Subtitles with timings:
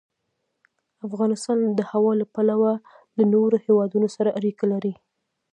[1.07, 2.71] افغانستان د هوا له پلوه
[3.17, 4.93] له نورو هېوادونو سره اړیکې لري.